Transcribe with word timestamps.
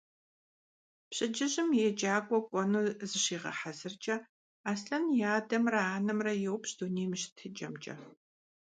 Пщэдджыжьым 1.09 1.69
еджакӀуэ 1.87 2.39
кӀуэну 2.47 2.81
зыщигъэхьэзыркӀэ, 3.09 4.15
Аслъэн 4.71 5.05
и 5.19 5.23
адэмрэ 5.35 5.81
анэмрэ 5.95 6.33
йоупщӀ 6.43 6.73
дунейм 6.77 7.11
и 7.15 7.17
щытыкӀэмкӀэ. 7.21 7.95